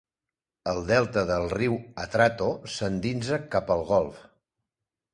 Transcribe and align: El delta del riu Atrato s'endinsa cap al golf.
El 0.71 0.79
delta 0.91 1.25
del 1.33 1.45
riu 1.51 1.77
Atrato 2.05 2.49
s'endinsa 2.79 3.41
cap 3.57 3.75
al 3.79 3.89
golf. 3.95 4.29